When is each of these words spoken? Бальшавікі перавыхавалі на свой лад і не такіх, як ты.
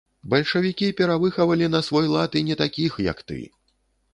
Бальшавікі 0.33 0.87
перавыхавалі 1.01 1.67
на 1.75 1.81
свой 1.89 2.07
лад 2.15 2.31
і 2.41 2.45
не 2.51 2.55
такіх, 2.63 2.99
як 3.11 3.23
ты. 3.29 3.39